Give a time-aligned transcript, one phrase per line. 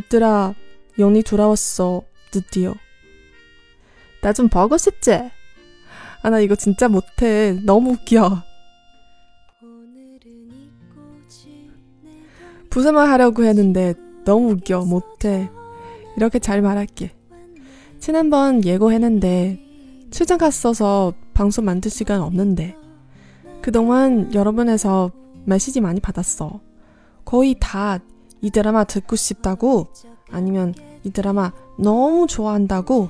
[0.00, 0.54] 얘들아,
[0.98, 2.02] 용이 돌아왔어.
[2.30, 2.74] 드디어.
[4.22, 5.30] 나 좀 보고 싶지?
[6.22, 7.58] 아, 나 이거 진짜 못해.
[7.64, 8.42] 너무 웃겨.
[12.70, 13.94] 부사만 하려고 했는데
[14.24, 14.84] 너무 웃겨.
[14.84, 15.50] 못해.
[16.16, 17.12] 이렇게 잘 말할게.
[17.98, 19.58] 지난번 예고했는데
[20.10, 22.74] 출장 갔어서 방송 만들 시간 없는데
[23.62, 25.10] 그동안 여러분에서
[25.44, 26.60] 메시지 많이 받았어.
[27.24, 27.98] 거의 다
[28.41, 29.87] 이 드라마 듣고 싶다고
[30.29, 30.73] 아니면
[31.03, 33.09] 이 드라마 너무 좋아한다고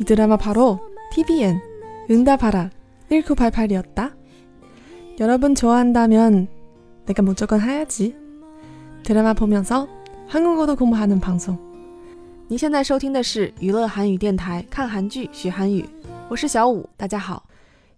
[0.00, 0.80] 이 드라마 바로
[1.12, 1.60] TVN
[2.10, 2.70] 응답하라
[3.10, 4.14] 1988이었다.
[5.20, 6.48] 여러분 좋아한다면
[7.06, 8.16] 내가 무조건 해야지.
[9.02, 9.88] 드라마 보면서
[10.26, 11.58] 한국어도 공부하는 방송.
[12.48, 15.88] 您现在收听的是娱乐韩语电台，看韩剧学韩语，
[16.28, 17.44] 我是小五，大家好。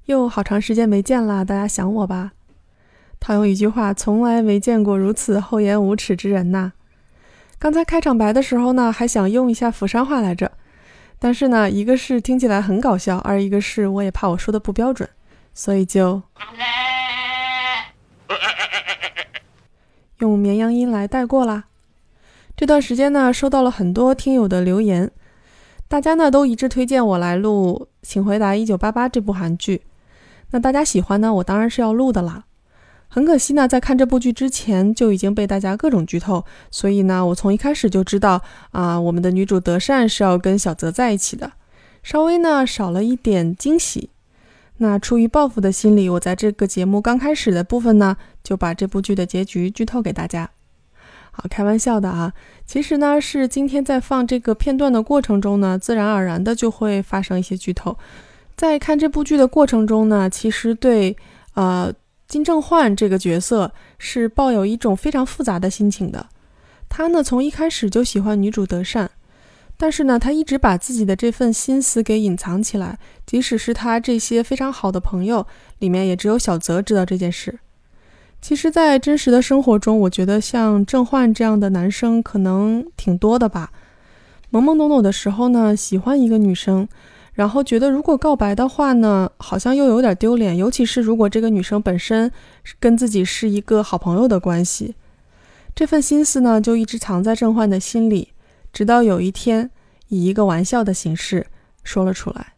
[0.06, 2.32] 又好长时间没见啦，大家想我吧？
[3.19, 6.71] 套用一句话，从来没见过如此厚颜无耻之人呐！
[7.59, 10.51] 刚才开场白的时候呢，还想用一下釜山话来着，
[11.19, 15.07] 但是呢，一个是听起来很搞笑，二一个是我也怕我说的不标准，
[15.53, 16.21] 所以就
[20.19, 21.65] 用绵羊音来带过啦。
[22.55, 25.11] 这段时间呢，收到了很多听友的留言，
[25.87, 29.83] 大家呢都一致推荐我来录《请回答一九八八》这部韩剧。
[30.51, 32.45] 那大家喜欢呢，我当然是要录的啦。
[33.11, 41.51] 很可惜呢，在看这部剧之前就已经被大家各种剧透，所以呢，我从一开始就知道啊，我们的女主德善是要跟小泽在一起的，
[42.03, 44.11] 稍微呢少了一点惊喜。
[44.77, 50.47] 那出于报复的心理，我在这个节目刚开始的部分呢，就把这部剧的结局剧透给大家。
[51.31, 52.31] 好，开玩笑的啊，
[52.67, 57.97] 其实呢是今天在放这个片段的过程中呢，自然而然的就会发生一些剧透。
[58.55, 61.17] 在看这部剧的过程中呢，其实对
[61.55, 61.91] 呃。
[62.29, 66.27] 金正焕这个角色是抱有一种非常复杂的心情的。
[66.87, 69.09] 他呢，从一开始就喜欢女主德善，
[69.75, 72.99] 但是呢，他一直把自己的这份心思给隐藏起来。
[73.25, 75.45] 即使是他这些非常好的朋友
[75.79, 77.59] 里面，也只有小泽知道这件事。
[78.39, 83.71] 其实，在真实的生活中，我觉得像郑焕这样的男生可能挺多的吧。
[84.51, 86.87] 懵懵懂懂的时候呢，喜欢一个女生。
[87.38, 92.30] 然后觉得，如果告白的话呢，好像又有点丢脸，尤其是如果这个女生本身
[92.78, 94.94] 跟自己是一个好朋友的关系，
[95.74, 98.32] 这份心思呢，就一直藏在郑焕的心里，
[98.72, 99.70] 直到有一天，
[100.08, 101.48] 以一个玩笑的形式
[101.82, 102.54] 说了出来。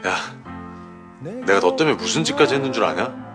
[0.06, 0.16] 야,
[1.20, 3.28] 내가 너 때문에 무슨 짓까지 했는 줄 아냐?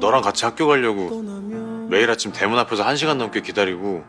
[0.00, 1.22] 너랑 같이 학교 가려고
[1.88, 4.04] 매일 아침 대문 앞에서 한 시간 넘게 기다리고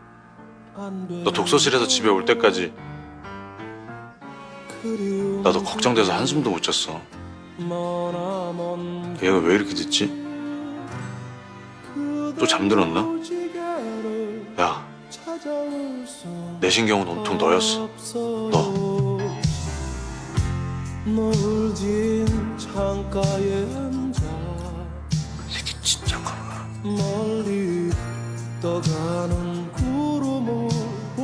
[1.23, 2.73] 너 독서실에서 집에 올 때까지
[5.43, 7.01] 나도 걱정돼서 한숨도 못 잤어.
[9.23, 10.24] 얘가 왜 이렇게 됐지?
[12.37, 12.99] 또 잠들었나?
[14.59, 14.85] 야,
[16.59, 17.89] 내 신경은 온통 너였어.
[18.51, 19.19] 너.
[25.49, 26.67] 새끼 진짜 가라.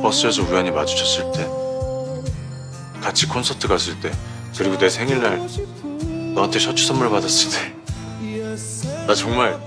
[0.02, 1.46] 버스에서 우연히 마주쳤을 때,
[3.00, 4.10] 같이 콘서트 갔을 때,
[4.56, 5.46] 그리고 내 생일날
[6.34, 7.74] 너한테 셔츠 선물 받았을 때,
[9.06, 9.60] 나 정말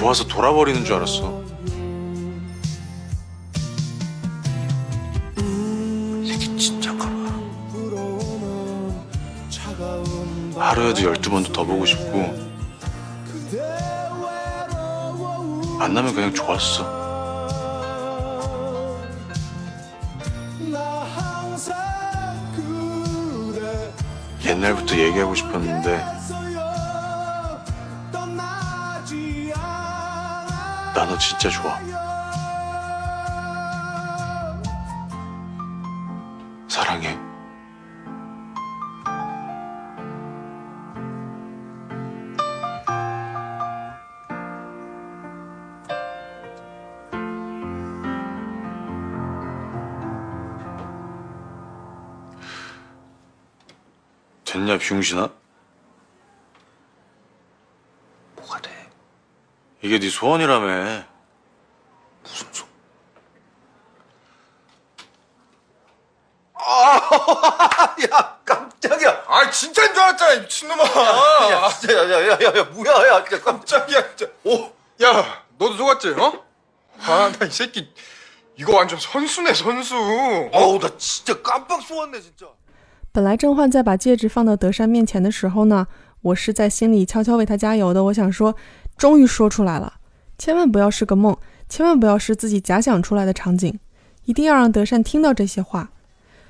[0.00, 1.44] 좋아서 돌아버리는 줄 알았어.
[6.26, 7.12] 새끼 진짜 가라.
[10.56, 12.34] 하루에도 열두 번도 더 보고 싶고
[15.78, 16.98] 만나면 그냥 좋았어.
[24.46, 26.19] 옛날부터 얘기하고 싶었는데
[30.94, 31.78] 나 너 진짜 좋아.
[36.68, 37.16] 사랑해.
[54.44, 55.39] 됐냐, 병신아?
[59.81, 61.03] 이게 네 소원이라며.
[62.23, 62.65] 무슨 소?
[68.11, 74.15] 야 깜짝이야 아 진짜인 줄 알았잖아 미친놈아 야 진짜 야야야야 뭐야 야 진짜 깜짝 깜짝이야
[74.15, 76.43] 진짜 오야 너도 속았지 어?
[77.01, 77.93] 아 나 이 새끼
[78.57, 79.95] 이거 완전 선수네 선수
[80.51, 82.47] 어우 나 진짜 깜빡 속았네 진짜
[83.13, 85.87] 本来郑焕在把戒指放到德善面前的时候呢，
[86.21, 88.03] 我是在心里悄悄为他加油的。
[88.03, 88.53] 我想说，
[89.00, 89.94] 终于说出来了，
[90.36, 91.34] 千万不要是个梦，
[91.70, 93.80] 千万不要是自己假想出来的场景，
[94.26, 95.90] 一定要让德善听到这些话。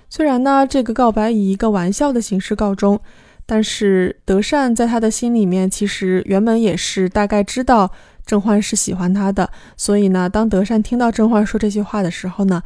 [0.09, 3.01] 虽然呢，这个告白以一个玩笑的形式告终，
[3.47, 7.89] 但是德善在他的心里面其实原本也是大概知道
[8.27, 12.61] 郑焕是喜欢他的，所以呢，当德善听到郑焕说这些话的时候呢，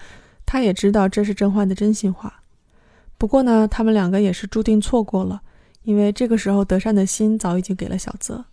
[0.46, 2.40] 他也知道这是郑焕的真心话。
[3.18, 5.42] 不过呢，他们两个也是注定错过了，
[5.82, 8.46] 因为这个时候德善的心早已经给了小泽。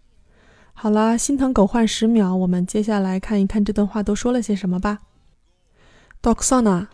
[0.72, 4.98] 好啦，心疼狗换十秒，我们接下来看一看这段话都说了些什么吧。
[6.22, 6.88] Doksona，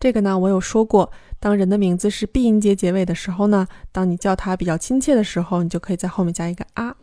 [0.00, 6.96] 这个呢我有说过，当人的名字是闭音节结尾的时候呢，当你叫他比较亲切的时候，你就可以在后面加一个啊。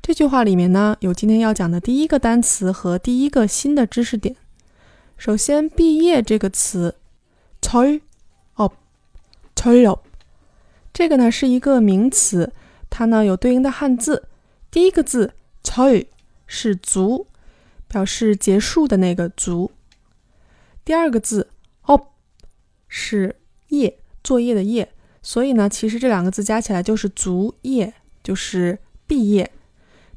[0.00, 4.36] 这句话里面呢，有今天要讲的第一个单词和第一个新的知识点。
[5.16, 6.96] 首先，毕业这个词，
[7.60, 8.00] 철업철업
[10.92, 12.52] 这个呢是一个名词，
[12.90, 14.28] 它呢有对应的汉字，
[14.70, 16.06] 第一个字철
[16.46, 17.28] 是足，
[17.86, 19.70] 表示结束的那个足。
[20.84, 21.48] 第二个字
[21.86, 22.06] op
[22.88, 23.36] 是
[23.68, 24.91] 业， 作业的业，
[25.21, 28.77] 所以呢，其实这两个字加起来就是足业，就是
[29.07, 29.49] 毕业。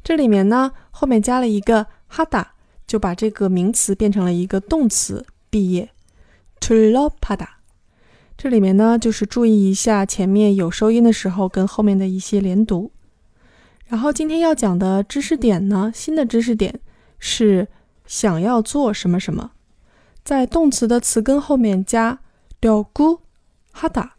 [0.02, 2.54] 这里面呢，后面加了一个哈达，
[2.88, 5.90] 就把这个名词变成了一个动词毕业。
[6.58, 7.48] t u l o p a d a
[8.36, 12.90] 这里面呢，就是注意一下前面有收音的时候跟后面的一些连读。
[13.86, 16.80] 然后今天要讲的知识点呢，新的知识点
[17.20, 17.68] 是
[18.06, 19.52] 想要做什么什么，
[20.24, 22.18] 在动词的词根后面加
[22.60, 23.20] 了구
[23.72, 24.14] 哈达，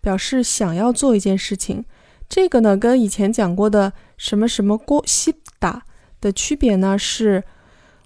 [0.00, 1.84] 表示想要做一件事情。
[2.28, 5.84] 这个呢，跟以前讲过的什么什么过西达
[6.20, 7.44] 的区别呢，是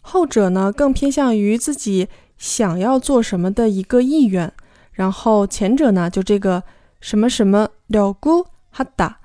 [0.03, 4.53] 后者呢更偏向于自己想要做什么的一个意愿，
[4.93, 6.65] 然后前者呢就这个
[7.01, 9.21] 什么什么了구哈达。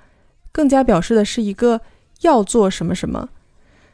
[0.52, 1.80] 更加表示的是一个
[2.22, 3.30] 要做什么什么。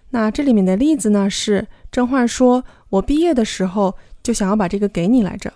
[0.09, 5.53] 那这里面的例子呢是郑焕说：“我毕业的时候就想要把这个给你来着。”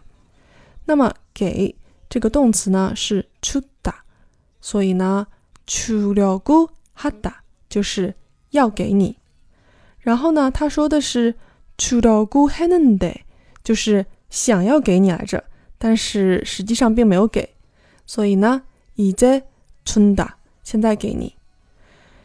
[0.85, 1.75] 那么给
[2.10, 4.04] 这个动词呢是出打，
[4.60, 5.26] 所以呢
[5.66, 8.14] 出了구哈达就是
[8.50, 9.16] 要给你。
[10.00, 11.34] 然后呢他说的是
[11.76, 13.22] 出了구했는 데，
[13.64, 15.44] 就是想要给你来着，
[15.78, 17.48] 但是实际上并没有给，
[18.06, 18.62] 所以呢
[18.96, 20.30] 이제준 다。
[20.62, 21.34] 现在给你。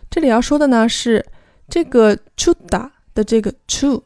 [0.09, 1.25] 这里要说的呢是
[1.69, 4.01] 这个 chu da 的这个 chu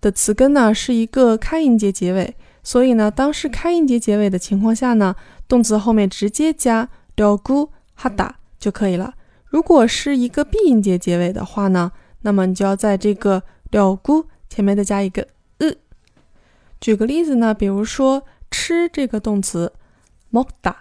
[0.00, 5.15] 的词根呢是一个开音节结尾， 所以呢，当是开音节结尾的情况下呢，
[5.47, 9.13] 动词后面直接加 dogu hada 就可以了。
[9.45, 11.91] 如果是一个闭音节结尾的话呢，
[12.23, 15.27] 那么你就要在这个 dogu 前面再加一个
[15.59, 15.71] 呃。
[16.81, 19.71] 举个例子呢，比如说吃这个动词
[20.31, 20.73] mokda，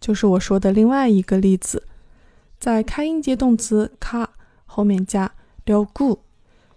[0.00, 1.86] 就是我说的另外一个例子，
[2.58, 4.26] 在开音节动词가
[4.66, 5.30] 后面加
[5.64, 6.18] 려 고。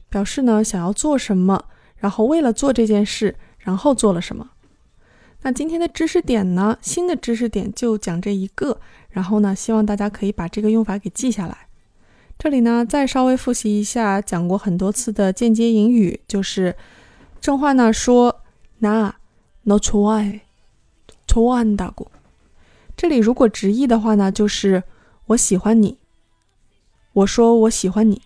[0.08, 1.66] 表示呢想要做什么，
[1.98, 4.52] 然后为了做这件事，然后做了什么。
[5.42, 11.68] 那今天的知识点呢，新的知识点就讲这一个，然后呢，希望大家可以把这个用法给记下来。
[12.38, 16.76] 这里呢，再稍微复习一下讲过很多次的间接引语，就是
[17.40, 18.42] 正话呢说
[18.82, 20.42] 나너좋아 해，
[21.28, 22.08] 좋아한다 고。
[22.98, 24.84] 这里如果直译的话呢，就是
[25.28, 25.98] 我喜欢你。
[27.14, 28.22] 我说我喜欢你。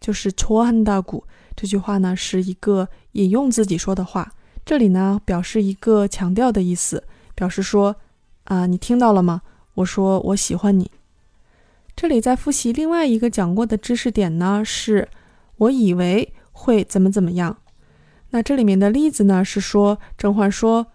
[0.00, 1.22] 就是戳汉大鼓
[1.54, 4.34] 这句话呢，是一个引用自己说的话。
[4.66, 7.96] 这里呢，表示一个强调的意思，表示说
[8.44, 9.42] 啊，你听到了吗？
[9.74, 10.90] 我说我喜欢你。
[11.96, 15.08] 这里再复习另外一个讲过的知识点呢，是
[15.56, 17.58] 我以为会怎么怎么样。
[18.30, 20.86] 那这里面的例子呢是说甄嬛说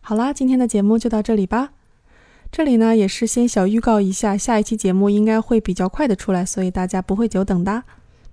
[0.00, 1.72] 好啦，今天的节目就到这里吧。
[2.52, 7.84] 这里呢也是先小预告一下，下一期节目应该会比较快的出来，所以大家不会久等的。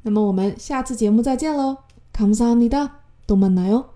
[0.02, 1.78] 那么我们下次节目再见喽，
[2.14, 2.90] 감사합니 다，
[3.28, 3.91] 또만나 요。